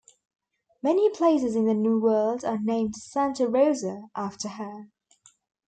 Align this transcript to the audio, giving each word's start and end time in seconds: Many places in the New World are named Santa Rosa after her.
Many 0.81 1.11
places 1.11 1.55
in 1.55 1.67
the 1.67 1.75
New 1.75 1.99
World 2.01 2.43
are 2.43 2.57
named 2.57 2.95
Santa 2.95 3.47
Rosa 3.47 4.07
after 4.15 4.47
her. 4.49 4.87